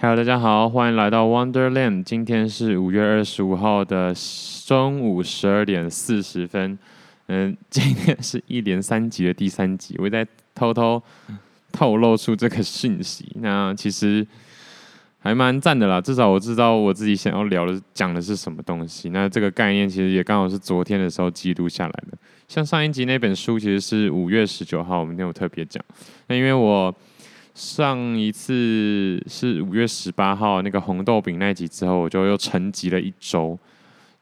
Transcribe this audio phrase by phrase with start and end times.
[0.00, 2.04] Hello，大家好，欢迎来到 Wonderland。
[2.04, 4.14] 今天是五月二十五号的
[4.64, 6.78] 中午十二点四十分。
[7.26, 10.24] 嗯，今天是一连三集的第三集，我在
[10.54, 11.02] 偷偷
[11.72, 13.26] 透露出这个讯息。
[13.40, 14.24] 那其实
[15.18, 19.08] 还蛮赞的啦，至少我知道我自己想要聊的讲的是什么东西。
[19.10, 22.16] 那这个概念其实也刚好是昨天的时候记录下来的。
[22.46, 25.84] 像上一集那本书其实是五月十九号，我们今天有特别讲。
[26.28, 26.94] 那因为我。
[27.58, 33.58] 上一次是五月十八号那个红豆饼那集之后，我就又沉寂了一周。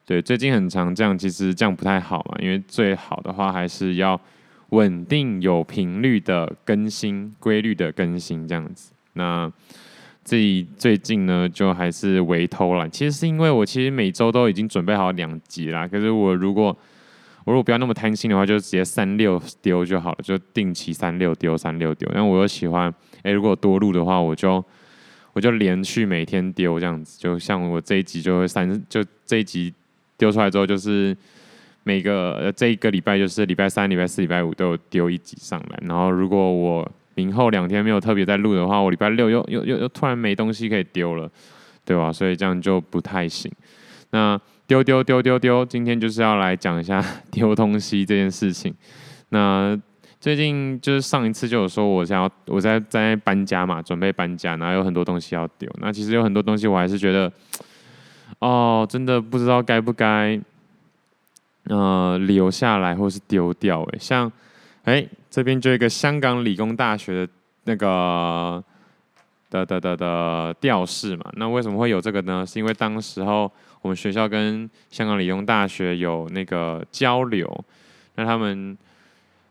[0.06, 4.18] 对，最近很常这样，其实这样不太好嘛，因为最好的话还是要
[4.70, 8.92] 稳定有频率的更新，规律的更新这样子。
[9.12, 9.52] 那
[10.24, 12.90] 自己最近呢，就还是微偷懒。
[12.90, 16.74] 其实是因为我其实每周都已经准备好两集啦，可是我如果
[17.46, 22.10] 我如果不要那么贪心的话，就直接三六丢就好了，就定期三六丢三六丢。
[22.10, 22.92] 因为我又喜欢，
[23.22, 24.62] 哎，如果多录的话，我就
[25.32, 27.16] 我就连续每天丢这样子。
[27.20, 29.72] 就像我这一集就会三，就这一集
[30.18, 31.16] 丢出来之后，就是
[31.84, 35.78] 每个这一个礼拜就是礼拜三、礼拜四、礼拜五都有丢一集上来。
[35.82, 41.30] 然后如果我明后两天没有特别在录的话，我礼拜六又又又又突然没东西可以丢了，
[41.84, 42.12] 对吧？
[42.12, 43.48] 所以这样就不太行。
[44.10, 44.36] 那。
[44.66, 45.64] 丢丢丢丢丢！
[45.64, 47.00] 今天就是要来讲一下
[47.30, 48.74] 丢东西这件事情。
[49.28, 49.80] 那
[50.18, 55.70] 最近就是上一次就有说，我想要我在在搬家嘛，准备搬家，然后有很多东西要丢。
[55.80, 57.32] 那其实有很多东西我还是觉得，
[58.40, 60.40] 哦，真的不知道该不该
[61.68, 63.84] 呃留下来或是丢掉。
[63.92, 64.30] 哎，像
[64.82, 67.32] 哎这边就一个香港理工大学的
[67.64, 68.62] 那个
[69.48, 71.30] 的的的的吊饰嘛。
[71.34, 72.44] 那为什么会有这个呢？
[72.44, 73.48] 是因为当时候。
[73.86, 77.64] 我们学校跟香港理工大学有那个交流，
[78.16, 78.76] 那他们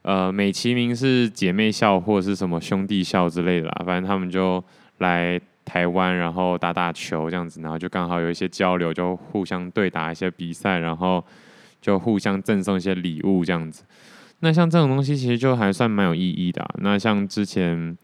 [0.01, 4.61] 呃美其名是姐妹校或者是什么兄弟校之类的啦，反正他们就
[4.97, 11.23] 来台湾，然后打打球这样子，然后就刚好有一些交流，就互相对打一些比赛，然后
[11.79, 13.85] 就互相赠送一些礼物这样子。
[14.41, 16.75] 那像这种东西其实就还算蛮有意义的啊。
[16.79, 17.97] 那像之前。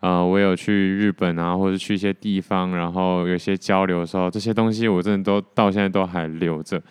[0.00, 6.82] 呃，我有去日本啊，或者去一些地方，然后有些交流的时候，这些东西我真的都到现在都还留着。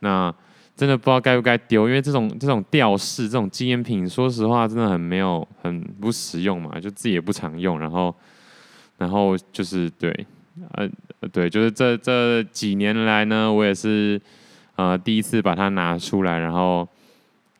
[0.00, 0.30] 那
[0.76, 7.80] 真的不知道该不该丢，因为这种这种吊饰、这种纪念品，说实话真的很没有、很不实用嘛，就自己也不常用。
[7.80, 8.14] 然后，
[8.98, 10.26] 然后就是对，
[10.72, 10.86] 呃，
[11.32, 14.20] 对，就是这这几年来呢，我也是
[14.74, 16.86] 呃第一次把它拿出来，然后。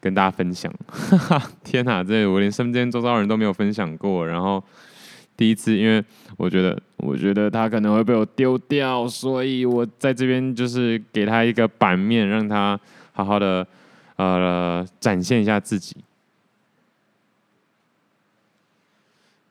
[0.06, 4.24] 跟大家分享，哈哈，天哪，这我连身边周遭人都没有分享过。
[4.24, 4.62] 然后
[5.36, 6.00] 第一次，因为
[6.36, 12.78] 我觉得，我觉得他可能会被我丢掉，所以我在这边就是给他一个版面，让他
[13.14, 13.66] 好好的
[14.14, 15.96] 呃展现一下自己。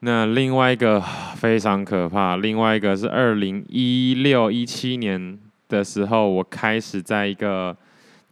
[0.00, 0.98] 那另外一个
[1.36, 5.38] 非常可怕，另外一个是二零一六一七年
[5.68, 7.76] 的时候，我开始在一个。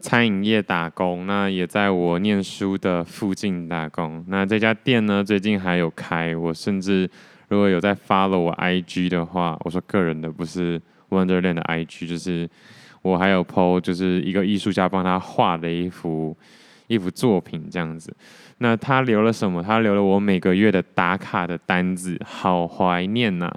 [0.05, 4.23] 餐饮业打工，那也在我念书的附近打工。
[4.29, 6.37] 那这家店呢，最近还有开。
[6.37, 7.09] 我甚至
[7.49, 10.79] 如果有在 follow 我 IG 的话，我说个人的，不是
[11.09, 12.47] Wonderland 的 IG，就是
[13.01, 16.37] 我还有 po，就是一个艺术家帮他画的一幅
[16.87, 18.15] 一幅作品这样子。
[18.59, 19.63] 那他留了什么？
[19.63, 23.51] 他留了我每个月的打卡的单子，好怀念呐、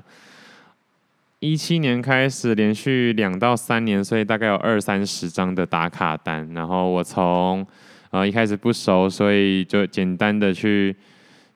[1.40, 6.50] 一七年开始连续两到三年，所以大概有二三十张的打卡单。
[6.54, 7.66] 然后我从
[8.10, 10.96] 呃一开始不熟，所以就简单的去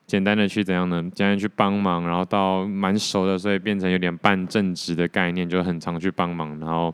[0.05, 1.01] 简单的去怎样呢？
[1.15, 6.59] 简单去帮忙，然后到蛮熟的，所以变成有点半正职的概念，就很常去帮忙。
[6.59, 6.93] 然后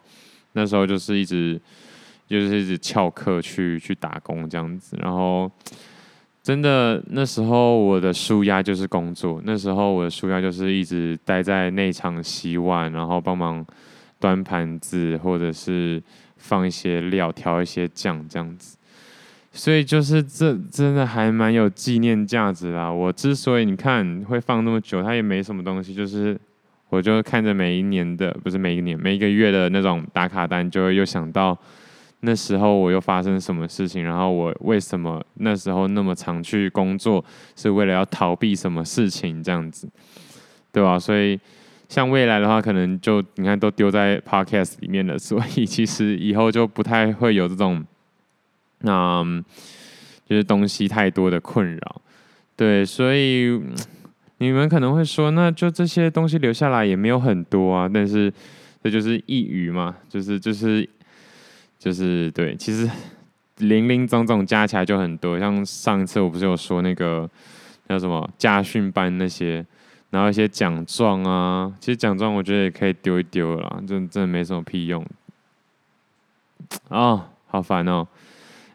[0.53, 1.59] 那时候就是一直
[2.25, 5.51] 就是一直翘课去去打工这样子，然后。
[6.47, 9.41] 真的，那时候我的纾压就是工作。
[9.43, 13.65] 那时候我的纾压就是一直待在内场洗碗，然后帮忙
[14.17, 16.01] 端盘子，或者是
[16.37, 18.77] 放一些料、调一些酱这样子。
[19.51, 22.89] 所以就是这真的还蛮有纪念价值啦。
[22.89, 26.39] 我之所以你看会放那么久，它也没什么东西，就是
[26.87, 31.59] 我就看着每一年的，不是每一年，每一个月的那种打卡单，就会又想到。
[32.21, 34.03] 那时候我又发生什么事情？
[34.03, 37.23] 然后我为什么那时候那么常去工作？
[37.55, 39.41] 是为了要逃避什么事情？
[39.43, 39.87] 这样子，
[40.71, 40.97] 对吧？
[40.97, 41.39] 所以
[41.87, 47.85] 像未来的话，可能就你看都丢在 Podcast 里面了， 所以其实以后就不太会有这种，
[48.81, 49.45] 嗯，
[50.27, 52.01] 就是东西太多的困扰。
[52.55, 53.61] 对，所以
[54.39, 57.87] 你们可能会说，那就这些东西留下来也没有很多啊。
[57.87, 58.33] 但是
[58.83, 60.89] 这就是一语嘛，就是就是。
[61.79, 62.89] 就是对，其实
[63.57, 65.39] 零零总总加起来就很多。
[65.39, 67.29] 像上一次我不是有说那个
[67.87, 69.65] 叫什么家训班那些，
[70.09, 75.05] 然后一些奖状啊，其实奖状我觉得也可以丢一丢了啦，真真的没什么屁用。
[76.89, 78.07] 哦，好烦哦。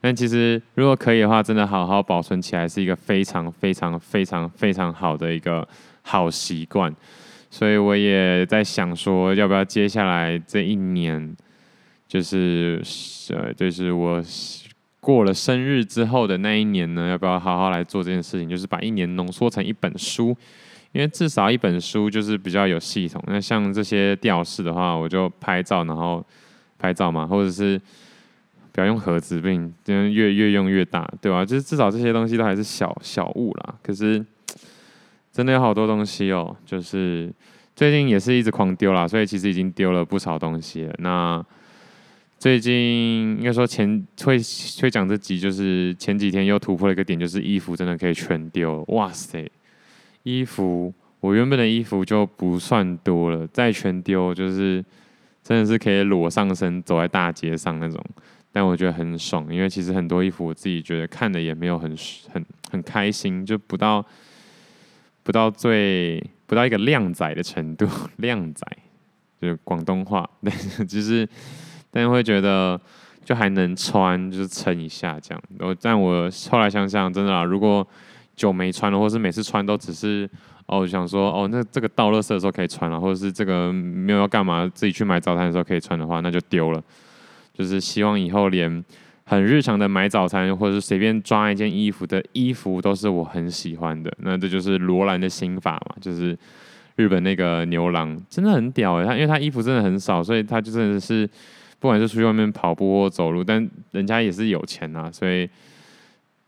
[0.00, 5.66] 但其实如果可以的话，真的好好保存起来是一个非常非常非常非常好的一个
[6.02, 6.92] 好习惯。
[7.50, 11.36] 所以我也在想说，要不要接下来这一年，
[12.12, 12.78] 就是
[13.30, 14.22] 呃，就是我
[15.00, 18.46] 过了生日之后的那一年呢，要不要好好来做这件事情？
[18.46, 20.36] 就是把一年浓缩成一本书，
[20.92, 23.18] 因为至少一本书就是比较有系统。
[23.26, 26.22] 那像这些吊饰的话，我就拍照，然后
[26.78, 27.80] 拍照嘛，或者是
[28.72, 31.42] 不要用盒子，并越越用越大，对吧？
[31.46, 33.74] 就是至少这些东西都还是小小物啦。
[33.82, 34.22] 可是。
[35.32, 37.32] 真的有好多东西哦，就是
[37.74, 40.94] 最近也是一直狂丢啦，所以其实已经丢了不少东西了。
[40.98, 41.42] 那
[42.42, 44.36] 最近应该说前会
[44.80, 48.84] 会讲这集，就是前几天又突破了一个点，就是衣服真的可以全丢。
[48.88, 49.48] 哇塞，
[50.24, 54.84] 衣服我原本的衣服就不算多了，再全丢就是
[55.44, 58.04] 真的是可以裸上身走在大街上那种。
[58.50, 61.96] 但我觉得很爽，因为其实很多衣服我自己觉得看的也没有很
[62.28, 64.04] 很很开心，就不到。
[65.22, 67.86] 不到最不到一个靓仔的程度，
[68.16, 68.66] 靓仔
[69.40, 71.28] 就是广东话，但是就是
[71.92, 72.80] 但会觉得
[73.24, 75.42] 就还能穿，就是撑一下这样。
[75.60, 77.86] 我但我后来想想，真的啊，如果
[78.34, 80.28] 久没穿了，或是每次穿都只是
[80.66, 86.82] 哦想说哦，那这个倒垃圾的时候可以穿了，或者是这个没有要干嘛，自己去买早餐的时候可以穿的话，那就丢了。
[87.54, 88.84] 就是希望以后连。
[89.24, 94.12] 很日常的买早餐，或者是随便抓一件衣服的衣服，都是我很喜欢的。
[94.18, 96.36] 那这就是罗兰的心法嘛，就是
[96.96, 99.06] 日本那个牛郎，真的很屌诶。
[99.06, 101.26] 他因为他衣服真的很少，所以他就真的是
[101.82, 105.50] 不管是出去外面跑步或走路，但人家也是有钱啊，所以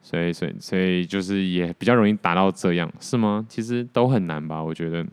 [0.00, 3.44] 所以所以所以就是也比较容易达到这样，是吗？
[3.48, 5.04] 其实都很难吧，我觉得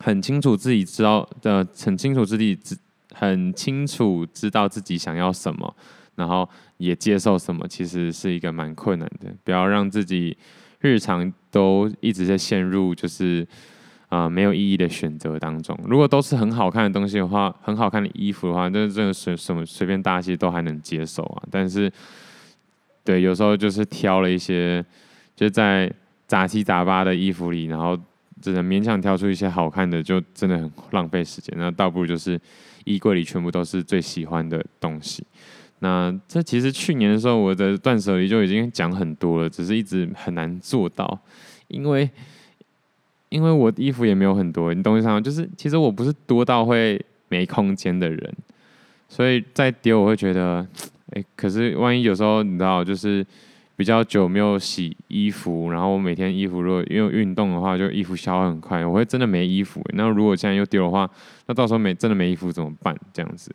[0.00, 2.76] 很清楚自己知道的，很清楚自己知
[3.14, 5.72] 很清楚知道自己想要什么。
[6.14, 6.46] 然后
[6.76, 9.32] 也接受什么，其实是一个蛮困难的。
[9.44, 10.36] 不要让自己
[10.80, 13.46] 日常都一直在陷入就是
[14.12, 15.74] 啊、没有意义的选择当中。
[15.86, 21.42] 如果都是很好看的东西的话，很好看的衣服的话，那这个随什么随便搭其实都还能接受啊。
[21.50, 21.90] 但是，
[23.02, 24.84] 对，有时候就是挑了一些，
[25.34, 25.90] 就在
[26.26, 27.98] 杂七杂八的衣服里，然后
[28.42, 31.54] 只能勉强挑出一些好看的，就真的很浪费时间。
[31.56, 32.38] 那倒不如就是
[32.84, 35.26] 衣柜里全部都是最喜欢的东西。
[35.78, 41.18] 那这其实去年的时候，我的断舍离就已经讲很多了，只是一直很难做到，
[41.68, 42.10] 因为
[43.32, 45.18] 因为我衣服也没有很多，你懂我意思吗？
[45.18, 48.34] 就是其实我不是多到会没空间的人，
[49.08, 50.66] 所以再丢我会觉得，
[51.16, 53.26] 哎，可是万一有时候你知道，就是
[53.74, 59.82] 比较久没有洗衣服，然后我每天衣服如果因为运动的话，就衣服消耗很快，我会真的没衣服。
[59.94, 61.10] 那如果现在又丢的话，
[61.46, 62.94] 那到时候没真的没衣服怎么办？
[63.14, 63.50] 这样子。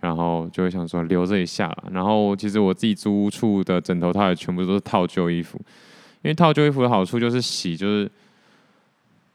[0.00, 1.84] 然后就会想说留着一下了。
[1.92, 5.56] 然后其实我自己租屋处的枕头套也全部都是套旧衣服，
[6.22, 8.10] 因为套旧衣服的好处就是洗就是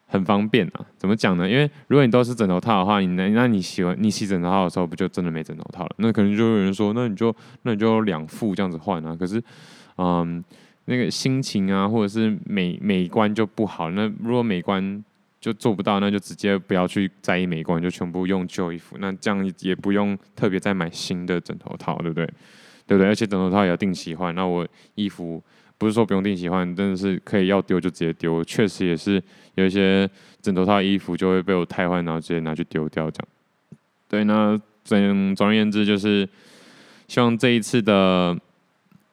[0.08, 0.86] 很方便啊。
[0.98, 1.48] 怎么讲呢？
[1.48, 5.96] 因为如果你都是枕头套的话，你那那你洗完你洗枕头套的时候，不就真的没枕头套了？
[5.98, 9.16] 那可能就有人说，那你就那你就两副这样子换啊。
[9.16, 9.42] 可是，
[9.98, 10.44] 嗯，
[10.86, 13.92] 那个心情啊，或者是美美观就不好。
[13.92, 15.04] 那如果美观，
[15.40, 18.98] 就做不到，那就直接不要去在意美观，就全部用旧衣服。
[19.00, 22.26] 那这样也不用特别再买新的枕头套，对不对？
[22.88, 23.08] 对不对？
[23.08, 24.34] 而且枕头套也要定期换。
[24.34, 25.42] 那我衣服
[25.78, 28.44] 不是说不用定期换，真的是可以要丢就直接丢。
[28.44, 29.22] 确实也是
[29.58, 30.10] 有一些
[30.42, 33.28] 枕头套衣服就会被我太换，然后直接拿去丢掉这样。
[34.08, 36.28] 对，那总总而言之就是
[37.08, 38.36] 希望这一次的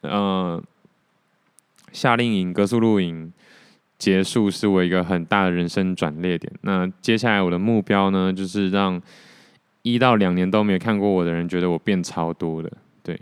[0.03, 0.63] 呃
[1.93, 3.33] 夏令营格宿露营。
[3.97, 6.53] 结束是我一个很大的人生转捩点。
[6.63, 9.01] 那接下来我的目标呢，就是让
[9.83, 12.71] 一到两年都没有看过我的人觉得我变超多的。
[13.03, 13.19] 对，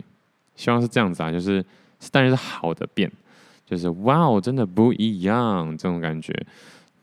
[0.55, 1.63] 希望是这样子啊，就是
[2.11, 3.09] 但是好的变，
[3.65, 6.33] 就是哇哦，真的不一样这种感觉。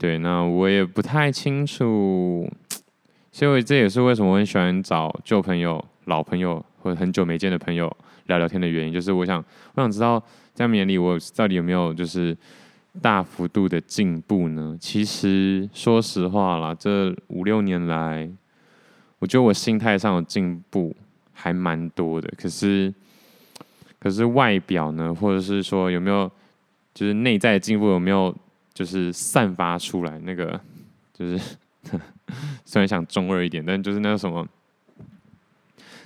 [0.00, 2.50] 对，那我也不太清楚，
[3.30, 7.94] 所以这也是为什么我很喜欢找旧朋友、老朋友或者很久没见的朋友
[8.28, 8.92] 聊聊天的原因。
[8.92, 10.18] 就是我想，我想知道
[10.54, 12.34] 在他们眼里我到底有没有就是。
[13.00, 14.76] 大幅度的进步呢？
[14.80, 18.28] 其实说实话啦，这五六年来，
[19.20, 20.92] 我觉得我心态上的进步
[21.32, 22.28] 还蛮多的。
[22.36, 22.92] 可是，
[24.00, 26.28] 可是外表呢，或者是说有没有，
[26.92, 28.36] 就是内在的进步有没有，
[28.72, 30.18] 就是散发出来？
[30.20, 30.60] 那个
[31.12, 31.38] 就是
[32.64, 34.46] 虽然想中二一点，但就是那个什么，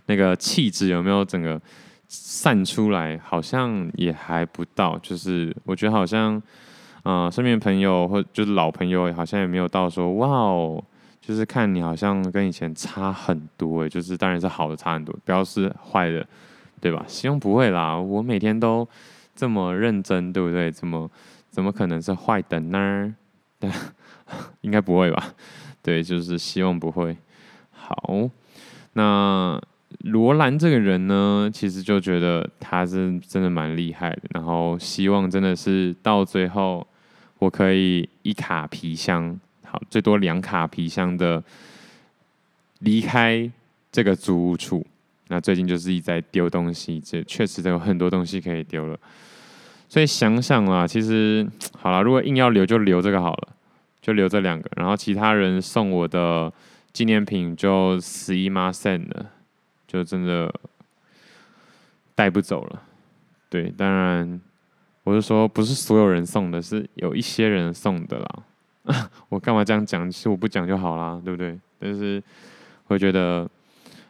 [0.06, 1.60] 那个气质有没有整个
[2.08, 3.18] 散出来？
[3.18, 4.98] 好像也还不到。
[4.98, 6.42] 就是我觉得好像。
[7.06, 10.82] 呃，身边朋友或就是老朋友，好像也没有到说哇哦，
[11.20, 16.26] 就是看你好像跟以前差很多诶，就是当然是好的差很多，不要是坏的，
[16.80, 17.04] 对吧？
[17.06, 18.88] 希望不会啦，我每天都
[19.36, 20.72] 这么认真，对不对？
[20.72, 21.10] 这么
[21.54, 23.14] 怎么可能是坏的呢？
[24.62, 25.32] 应该不会吧？
[25.80, 27.16] 对，就是希望不会。
[27.70, 28.28] 好，
[28.94, 29.62] 那。
[30.00, 36.84] 罗兰这个人呢，其实就觉得他是真的蛮厉害的，然后希望真的是到最后，
[37.38, 41.42] 我可以一卡皮箱，好，最多两卡皮箱的
[42.80, 43.48] 离开
[43.92, 44.84] 这个租屋处。
[45.28, 48.98] 那最近就是一直在丢东西，这确实都有很多东西可以丢了。
[49.93, 53.47] 所以想想啊，其实 好了，如果硬要留，就留这个好了，
[54.01, 56.51] 就留这两个，然后其他人送我的
[56.93, 59.25] 纪念品就すいません了。
[59.87, 60.53] 就真的
[62.13, 62.83] 带不走了，
[63.49, 64.39] 对，当然
[65.03, 69.09] 我是说，不是所有人送的，是有一些人送的啦。
[69.29, 70.07] 我干嘛这样讲？
[70.11, 71.57] 其实我不讲就好啦，对不对？
[71.79, 72.21] 但是
[72.85, 73.49] 我觉得，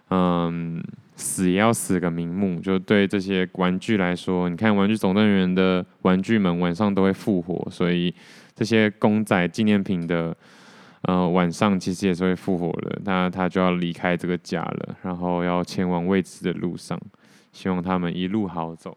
[0.09, 0.83] 嗯，
[1.16, 2.61] 死也要死个瞑目。
[2.61, 8.14] 就对这些玩具来说，你看《玩具总动员》的玩具们晚上都会复活，所以
[8.54, 10.37] 这些公仔纪念品的。
[11.06, 16.99] 呃，晚上其实也是会复活的，那他就要离开这个家了，然后要前往未知的路上，
[17.52, 18.97] 希望他们一路好走。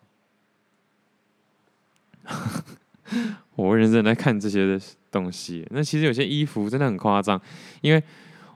[3.58, 4.80] 我认真在看这些
[5.12, 7.42] 东西，那其实有些衣服真的很夸张，
[7.82, 8.02] 因为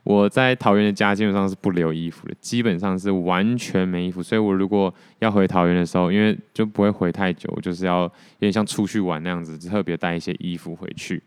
[0.04, 11.22] 我在桃园的家基本上是不留衣服的，基本上是完全没衣服，所以我如果要回桃园的时候，因为就不会回太久，就是要有点像出去玩那样子，特别带一些衣服回去。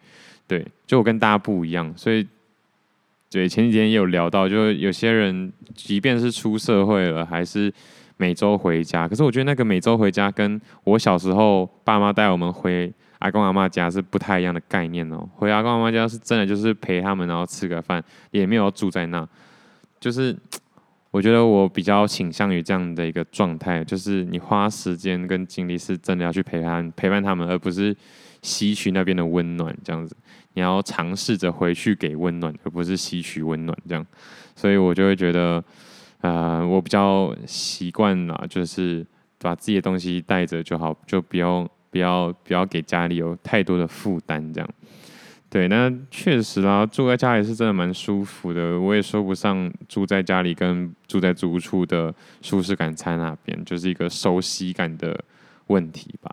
[0.47, 2.27] 对，就我跟大家不一样，所以
[3.31, 7.73] 对前几天也有聊到，就有些人即便是出社会了，还是
[8.17, 9.09] 每周回家。
[9.09, 15.29] 可是我觉得那个每周回家，跟我小时候爸妈带我们回阿公阿妈家是不太一样的概念哦。
[15.35, 19.27] 回阿公阿妈家是真的就是陪他们，然后吃个饭，也没有住在那。
[20.01, 20.37] 就是
[21.11, 27.97] 我觉得我比较倾向于这样的一个状态，就是你花时间跟精力是真的要去陪伴陪伴他们，而不是。
[28.45, 30.15] 吸取那边的温暖，这样子，
[30.53, 34.07] 你要尝试着回去给温暖，而不是吸取温暖，这样，
[34.55, 35.65] 所以我就会觉得，
[36.21, 39.03] 呃，我比较习惯了，就是
[39.39, 44.69] 把自己的东西带着就好，就不要不要不要给家里有太多的负担，这样。
[45.49, 55.23] 对，那确实啦，住在家里是真的蛮舒服的，我也说不上住在家里跟住在租屋处的舒适感在哪边，就是一个熟悉感的
[55.69, 56.29] 问题吧。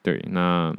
[0.00, 0.72] 对，那。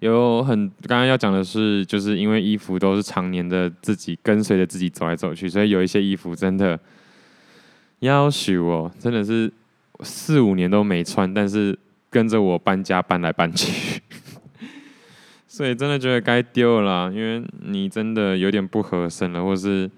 [0.00, 6.78] 有很刚刚要讲的是，就是因为衣服都是常年的自己跟随着自己走来走去，所以有一些衣服真的
[7.98, 9.52] 要求哦，真的是
[10.02, 11.76] 四五年都没穿，但是
[12.10, 14.00] 跟着我搬家搬来搬去，
[15.46, 19.90] 所以真的觉得该丢了，因为你真的有点不合身了，或是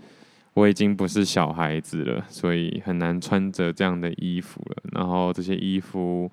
[0.54, 4.76] 我已经不是小孩子了，所以很难穿着这样的衣服了。
[4.92, 6.30] 然后这些衣服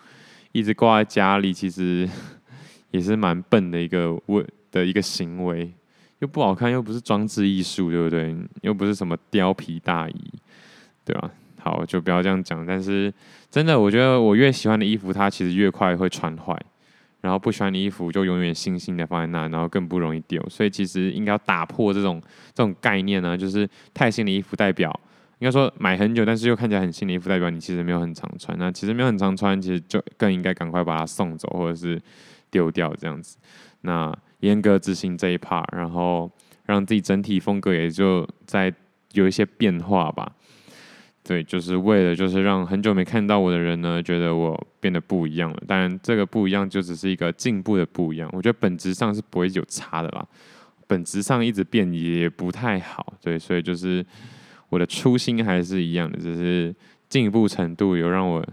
[0.51, 2.07] 一直挂在家里，其实。
[2.89, 5.69] 也是蛮笨的一个问的一个行为，
[6.19, 8.33] 又不好看，又不是装置艺术，对不对？
[8.61, 10.31] 又不是什么貂皮大衣，
[11.03, 11.29] 对吧？
[11.59, 12.65] 好，就不要这样讲。
[12.65, 13.13] 但是
[13.49, 16.55] 真的，我觉得我越喜欢的衣服，它其实越快会穿坏；
[17.21, 20.41] 然后不喜欢的衣服，就永远新新的放在那，然后更不容易丢。
[20.49, 22.21] 所以其实应该要打破这种
[22.53, 24.91] 这种概念呢，就是太新的衣服代表
[25.39, 28.57] 应该说买很久，但是又看起来很新的衣服，代表你其实没有很常穿。
[28.57, 32.01] 那其实没有很常穿，其实就更应该赶快把它送走，或者是。
[32.49, 33.35] 丢掉这样子，
[33.81, 36.31] 那严格执行这一 part，然后
[36.65, 38.73] 让自己整体风格也就在
[39.11, 40.31] 有一些变化吧。
[41.27, 45.61] 对，就是为了就是让很久没看到我的人呢，觉得我变得不一样了。
[45.67, 48.29] 当然，这个不一样就只是一个进步的不一样。
[48.31, 50.25] 我觉得本质上是不会有差的啦，
[50.87, 53.13] 本质上一直变也不太好。
[53.21, 54.03] 对，所以就是
[54.69, 56.73] 我的初心还是一样的，只是
[57.09, 58.43] 进步程度有让我。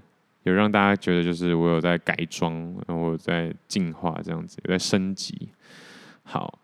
[0.47, 2.53] 有让大家觉得就是我有在改装，
[2.87, 5.49] 然后我在进化这样子，有在升级。
[6.23, 6.59] 好，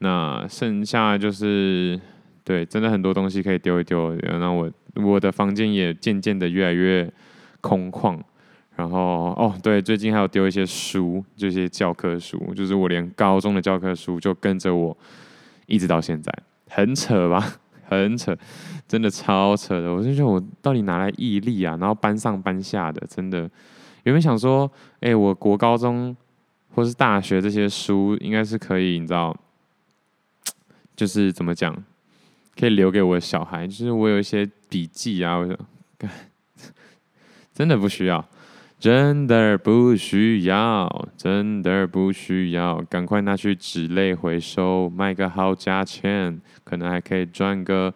[0.00, 1.98] 那剩下就是
[2.44, 4.14] 对，真的很多东西可以丢一丢。
[4.16, 4.70] 然后我
[5.02, 7.10] 我的房间也渐渐的越来越
[7.60, 8.18] 空旷。
[8.74, 8.98] 然后
[9.36, 14.96] 哦，对，最近还有丢一些书，这些教科书，就是我连高中的教科书就跟着我
[15.66, 16.32] 一直到现在，
[16.68, 17.54] 很扯吧？
[17.84, 18.34] 很扯，
[18.88, 19.92] 真的超扯的。
[19.92, 21.76] 我就觉得我到底哪来毅力啊？
[21.78, 23.42] 然后搬上搬下的，真的。
[24.04, 24.68] 有没有想说，
[25.00, 26.16] 哎、我国高中
[26.74, 29.36] 或是大学这些书，应该是可以，你知道，
[30.96, 31.76] 就是怎么讲，
[32.58, 33.66] 可以留给我的小孩。
[33.66, 35.58] 就是我有一些笔记啊，我说，
[37.54, 38.24] 真的不需要。
[38.80, 47.94] 真的不需要，真的不需要，赶快拿去纸类回收，卖个好价钱，可能还可以赚个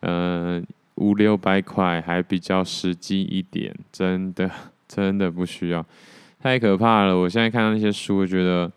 [0.00, 0.62] 呃
[0.96, 3.74] 五六百块，还比较实际一点。
[3.90, 4.50] 真的，
[4.86, 5.82] 真的不需要，
[6.42, 7.16] 太可怕了！
[7.16, 8.70] 我现在看到那些书，我觉得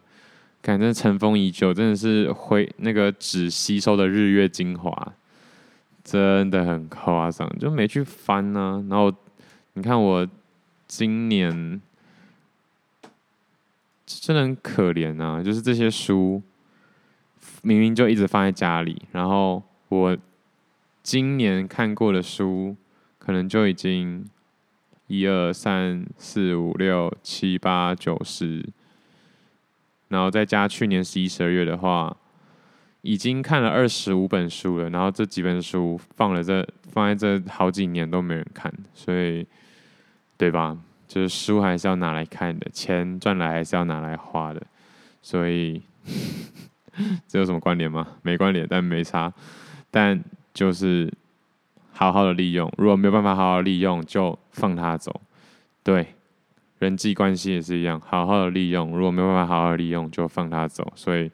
[0.61, 5.13] 感觉尘封已久，真的是灰那个纸吸收的日月精华，
[6.03, 9.13] 真的很夸张，就没去翻呢、然后
[9.73, 10.27] 你看我。
[10.93, 11.81] 今年
[14.05, 15.41] 真的很可怜啊！
[15.41, 16.43] 就是这些书
[17.61, 20.17] 明明就一直放在家里，然后我
[21.01, 22.75] 今年看过的书
[23.17, 24.25] 可能就已经
[25.07, 28.67] 一二三四五六七八九十，
[30.11, 32.15] 然后再加去年十一十二月的话，
[33.01, 34.91] 已经看了二十五本书了。
[34.91, 39.47] 然后这几本书放了这放在这好几年都没人看，所以。
[40.37, 40.75] 对吧？
[41.07, 44.59] 就是书还是要拿来看的，钱赚来还是要拿来花的，
[45.21, 45.79] 所以
[47.29, 48.07] 这有什么关联吗？
[48.23, 49.31] 没关联，但没差。
[49.91, 50.19] 但
[50.51, 51.13] 就是
[51.91, 55.21] 好好的利用，如果没有办法好好利用，就放它走。
[55.83, 56.15] 对，
[56.81, 60.91] 人际关系也是一样，好好的利用，如果没办法好好利用，就放它走。
[60.95, 61.31] 所以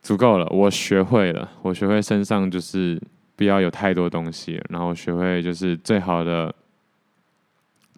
[0.00, 3.00] 足够了，我学会了，我学会身上就是
[3.36, 6.54] 不要有太多东西，然后学会就是最好的。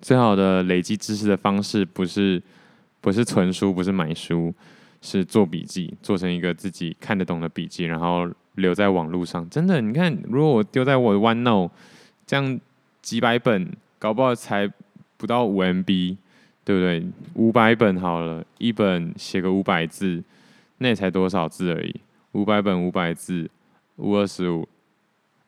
[0.02, 2.40] 最好的累积知识的方式，不是
[3.00, 4.54] 不是存书，不是买书，
[5.00, 9.48] 是做笔记，做成一个自己看得懂的笔记，然后留在网络上。
[9.48, 11.70] 真的，你看，如果我丢在我的 OneNote，
[12.26, 12.60] 这样
[13.00, 14.70] 几百本，搞不好才
[15.16, 16.16] 不到五 MB，
[16.64, 17.06] 对不对？
[17.34, 20.22] 五百本好了，一本写个五百字，
[20.78, 21.94] 那才多少字而已？
[22.32, 23.50] 五百本五百字，
[23.96, 24.68] 五二十五，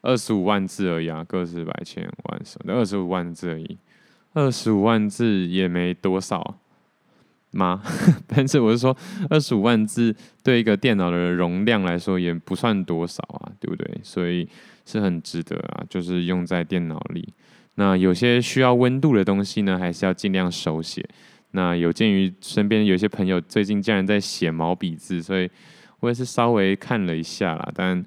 [0.01, 3.77] 二十五万字而已啊，个十百千万十，二十五万字而已。
[4.35, 6.57] 二十五万字也没多少
[7.51, 7.83] 吗？
[8.29, 8.97] 但是我是说，
[9.29, 14.01] 二十五万字对一个电脑的容量来说也不算多少啊，对不对？
[14.03, 14.49] 所以
[14.87, 17.33] 是很值得啊，就是用在电脑里。
[17.79, 21.09] 那有些需要温度的东西呢，还是要尽量手写。
[21.53, 25.49] 那有鉴于身边有些朋友最近竟然在写毛笔字，所以
[26.01, 27.73] 我也是稍微看了一下啦。
[27.75, 28.05] 但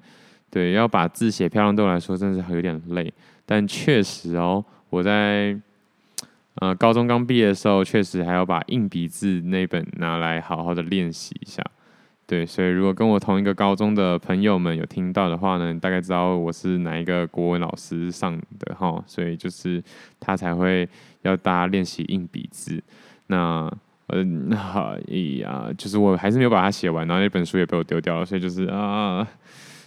[0.50, 3.12] 对，要把字写漂亮，对我来说真是有点累。
[3.46, 5.58] 但确实哦，我在。
[6.56, 11.64] 呃，高中刚毕业的时候，确实还要把硬笔字那本拿来好好的练习一下。
[12.32, 19.84] 对，所以如果跟我同一个高中的朋友们有听到的话呢，大概知道我是哪一个国文老师上的哈，所以就是
[20.18, 20.88] 他才会
[21.20, 22.82] 要大家练习硬笔字。
[23.26, 23.70] 那
[24.06, 24.96] 呃，那好
[25.42, 29.28] 呀，就是我还是没有把它写完，然后那本书也被我丢掉了，所以就是啊，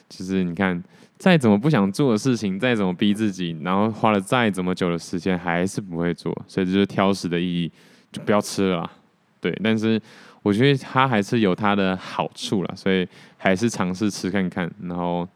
[0.08, 0.84] 就是你看。
[1.18, 6.32] 再怎么不想做的事情，再怎么逼自己，然后花了再怎么久的时间，还是不会做。
[6.46, 7.72] 所以这就是挑食的意义，
[8.12, 8.92] 就不要吃了。
[9.40, 10.00] 对，但是
[10.46, 15.28] 我觉得它还是有它的好处啦，所以还是尝试吃看看，然后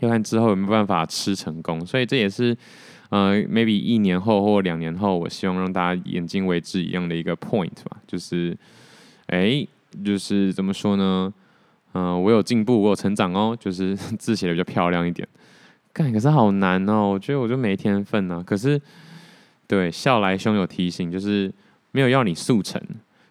[0.00, 1.86] 要看之后有没有办法吃成功。
[1.86, 2.56] 所以这也是
[3.10, 8.56] 呃，maybe 一年后或两年后，我希望让大家眼睛为之一样的一个 point 吧，就是，
[9.28, 9.64] 哎，
[10.04, 11.32] 就是怎么说呢？
[11.92, 15.26] 嗯、我有进步，我有成长哦，就是 字写的比较漂亮一点。
[15.92, 18.42] 干，可是好难哦，我觉得我就没天分呢、啊。
[18.44, 18.80] 可是，
[19.68, 21.52] 对，笑来兄有提醒，就是
[21.92, 22.80] 没有要你速成，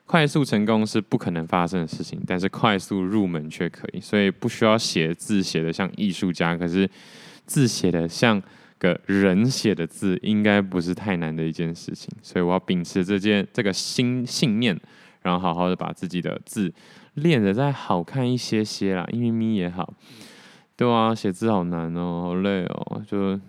[0.10, 4.02] 快速成功是不可能发生的事情，但是快速入门却可以。
[4.02, 6.90] 所以不需要写字写的像艺术家，可是
[7.46, 8.42] 字写的像
[8.80, 12.10] 个人写的字，应该不是太难的一件事情。
[12.24, 14.76] 所以我要秉持这件这个心信念，
[15.22, 16.74] 然后好好的把自己的字。
[17.14, 19.94] 练的再好看一些些啦，咪咪也好，
[20.76, 23.40] 对啊，写字好难哦，好累哦，就，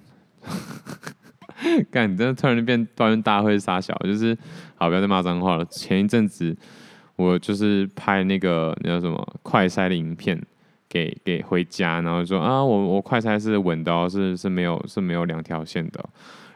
[1.91, 4.37] 干，你真的突然就变抱怨大会傻小，就是，
[4.77, 5.65] 好，不要再骂脏话了。
[5.67, 6.57] 前一阵子
[7.17, 10.41] 我就是拍那个那叫什么快筛的影片，
[10.89, 16.05] 给给回家，然后说啊，我我快筛是稳的哦，是是没有是没有两条线的，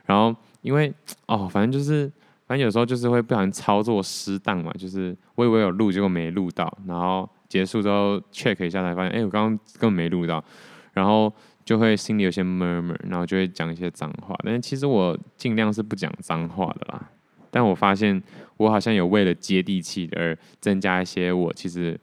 [0.06, 0.92] 然后因为
[1.26, 2.10] 哦，反正就是。
[2.46, 10.44] 反正有时候就是会不小心操作失当嘛，就是我以为有录，结果没录到，然后结束之后 check 一下才发现，哎、我刚刚根本没录到，
[10.92, 11.32] 然后
[11.64, 14.36] 就会心里有些 murmur，然后就会讲一些脏话。
[14.44, 17.10] 但其实我尽量是不讲脏话的啦。
[17.50, 18.22] 但我发现
[18.56, 21.98] 我好像有为了接地气而增加一些我其实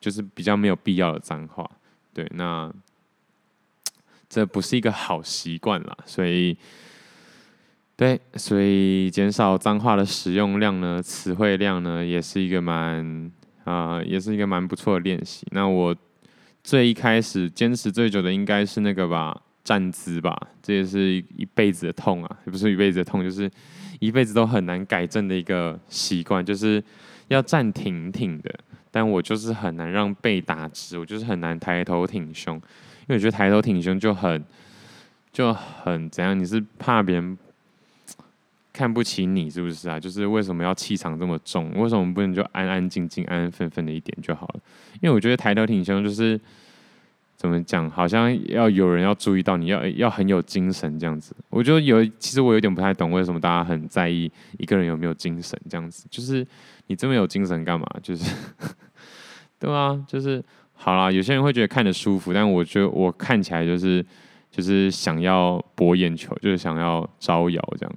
[0.00, 1.70] 就是比较没有必要的脏话。
[2.12, 2.72] 对，那
[4.28, 6.56] 这不是一个好习惯啦，所以。
[7.96, 13.30] 对，所以减少脏话的使用量呢，词汇量呢，也是一个蛮
[13.64, 15.46] 啊、也是一个蛮不错的练习。
[15.50, 15.94] 那我
[16.62, 23.50] 最一开始坚持最久的应该是那个吧，站姿吧，这也是一辈子的痛啊，也不是一辈子的痛，就是
[23.98, 26.82] 一辈子都很难改正的一个习惯，就是
[27.28, 28.54] 要站挺挺的。
[28.92, 34.44] 但我就是很难让背打直，我就是很难抬头挺胸，因为我觉得抬头挺胸就很
[35.32, 36.38] 就很怎样？
[36.38, 37.38] 你是怕别人
[38.72, 39.98] 看不起你是不是啊？
[39.98, 41.70] 就是为什么要气场这么重？
[41.76, 44.60] 为什么不能就安安静静、安安分分的一点就好了？
[45.00, 46.40] 因为我觉得抬头挺胸就是
[47.36, 47.90] 怎么讲？
[47.90, 51.34] 好像要有人要注意到你，要要很有精神这样子。
[51.48, 56.46] 我觉得有，其实我有点不太懂为什么大家很在意一个人有没有精神这样子，就是。
[56.86, 57.86] 你这么有精神干嘛？
[58.02, 58.34] 就是，
[59.60, 61.08] 对啊，就是好啦。
[61.08, 64.04] 有些人会觉得看着舒服，但我觉得我看起来就是
[64.50, 67.94] 就是想要博眼球，就是想要招摇这样，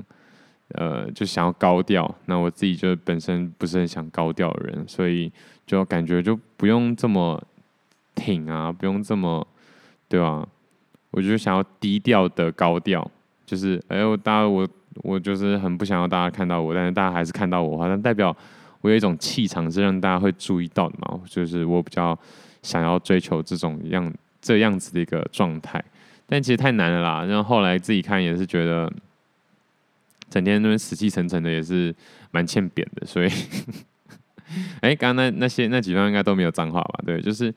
[0.74, 2.14] 呃，就想要高调。
[2.26, 5.32] 那我自己就本身不是很想高调的人，所以
[5.66, 7.42] 就感觉就不用这么
[8.16, 9.46] 挺啊，不用这么，
[10.08, 10.48] 对吧？
[11.12, 13.10] 我就想要低调的高调，
[13.46, 14.68] 就是哎呦，大家我
[15.04, 18.36] 我就是很不想要大家看到我，但是大家还是看到我，好像代表。
[18.82, 22.20] 我有一种气场是让大家会注意到的嘛，就是我比较
[22.62, 25.82] 想要追求这种样这样子的一个状态，
[26.28, 27.24] 但其实太难了啦。
[27.24, 28.92] 然后后来自己看也是觉得，
[30.34, 31.94] 整天那边死气沉沉的也是
[32.32, 33.06] 蛮欠扁的。
[33.06, 33.30] 所以，
[34.82, 37.04] 哎、刚刚那那些那几段应该都没有脏话吧？
[37.06, 37.54] 对，就是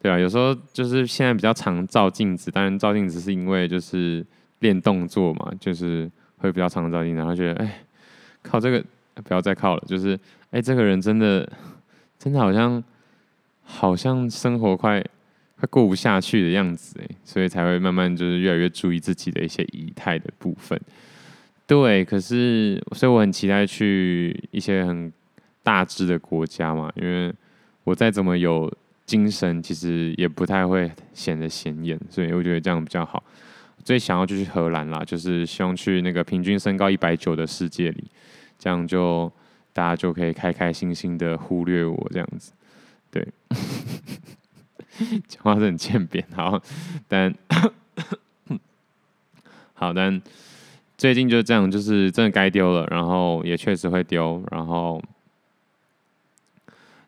[0.00, 0.18] 对啊。
[0.18, 4.24] 有时候就是现在比较常照镜子，当然照镜子是因为就是
[4.60, 7.80] 练动作嘛，就是会比较常照镜子，然后觉得哎、
[8.42, 8.82] 靠这个
[9.22, 10.18] 不要再靠了，就是。
[10.50, 11.46] 哎、这个人真的，
[12.18, 12.82] 真的好像，
[13.62, 14.98] 好像生活快
[15.60, 20.80] 快过不下去的样子哎，所以才会慢慢就是越来越注意自己的一些仪态的部分。
[21.68, 25.12] 对，可是所以我很期待去一些很
[25.62, 27.32] 大只的国家嘛，因为
[27.84, 28.68] 我再怎么有
[29.06, 33.22] 精神，其实也不太会显得显眼，所以我觉得这样比较好。
[33.84, 38.04] 最想要就去荷兰啦，就是希望去那个平均身高一百九的世界里，
[38.58, 39.30] 这样就。
[39.70, 42.50] 大家就可以开开心心的忽略我这样子，
[43.12, 43.24] 对，
[45.28, 46.60] 讲话是很欠扁，好，
[47.06, 47.32] 但
[49.74, 50.20] 好，但
[50.98, 55.00] 最近就这样，就是真的该丢了，然后也确实会丢，然后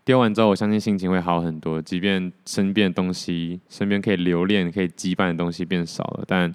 [0.05, 1.83] 丢完之后，我相信心情会好很多。
[1.83, 6.55] 即便身边的东西，身边可以留恋、可以羁绊的东西变少了，但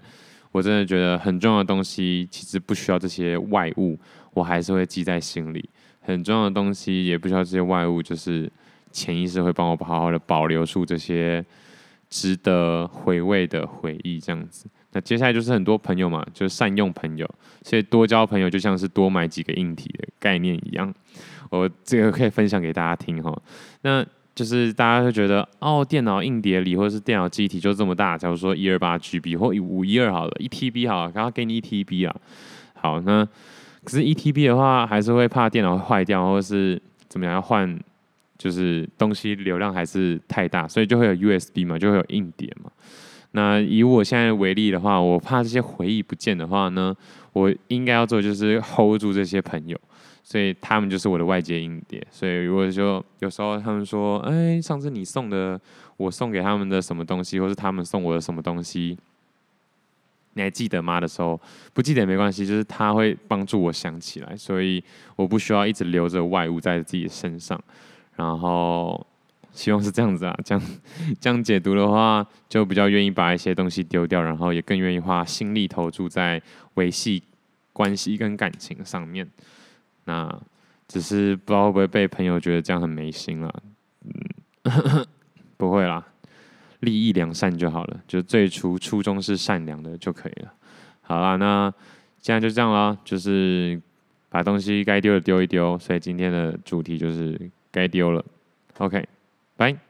[0.54, 4.00] 我真的觉得很重要的东西，其实不需要这些外物，
[4.34, 5.70] 我还是会记在心里。
[6.00, 8.50] 很重要的东西也不需要这些外物，就是
[8.94, 11.44] 潜意识会帮我好好的保留住这些
[12.10, 14.68] 值得回味的回忆，这样子。
[14.92, 17.30] 那接下来就是很多朋友嘛，就是善用朋友，
[17.64, 20.94] 所以多交朋友就像是多买几个硬体的概念一样。
[21.50, 23.36] 我这个可以分享给大家听哈。
[23.82, 32.16] 那就是大家会觉得哦，电脑硬碟里或者是电脑记忆体就这么大，假如说一二八 GB 或五一二好了，一 TB 好了，然后给你一 TB 啊。
[32.74, 33.28] 好，那。
[33.84, 37.80] 可是一 TB 的话，还是会怕电脑会坏掉，或者是怎么样要换，
[38.38, 42.72] 就是东西流量还是太大，所以就会有 USB 嘛，就会有硬碟嘛。
[43.32, 46.96] 那以我现在为例的话，我怕这些回忆不见的话呢，
[47.34, 49.78] 我应该要做就是 hold 住这些朋友，
[50.24, 52.02] 所以他们就是我的外接硬碟。
[52.10, 55.60] 所以如果说有时候他们说，哎，上次你送的，
[55.98, 58.98] 我送给他们的什么东西，或是他们送我的什么东西。
[60.38, 61.02] 你还记得吗？
[61.02, 61.40] 的时候
[61.74, 64.82] 不记得也没关系，就是他会帮助我想起来，所以
[65.18, 67.62] 我不需要一直留着外物在自己的身上。
[68.16, 69.06] 然后
[69.52, 70.64] 希望是这样子啊，这样
[71.20, 76.42] 这样解读的话，就比较愿意把一些东西丢掉，然后也更愿意花心力投注在
[76.76, 77.24] 维系
[77.74, 79.28] 关系跟感情上面。
[80.06, 80.34] 那
[80.88, 83.54] 只是不知道会不会被朋友觉得这样很没心了？
[84.04, 85.06] 嗯，
[85.58, 86.06] 不会啦。
[86.82, 90.54] 利益良善就好了，就最初初衷是善良的就可以了。
[91.02, 91.74] 好啦，那
[92.20, 93.82] 现在就这样啦，就是
[94.30, 95.80] 把东西该丢的丢一丢。
[95.80, 98.24] 所以今天的主题就是该丢了。
[98.78, 99.06] OK，
[99.58, 99.85] 拜。